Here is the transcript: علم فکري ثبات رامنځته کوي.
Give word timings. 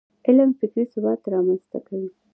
علم 0.27 0.49
فکري 0.59 0.83
ثبات 0.93 1.21
رامنځته 1.33 1.79
کوي. 1.87 2.09